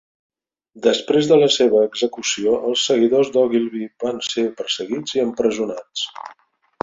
Després 0.85 1.27
de 1.31 1.35
la 1.41 1.49
seva 1.55 1.81
execució, 1.87 2.55
els 2.71 2.85
seguidors 2.91 3.31
d'Ogilvie 3.35 3.91
van 4.05 4.19
ser 4.29 4.49
perseguits 4.63 5.17
i 5.19 5.25
empresonats. 5.27 6.07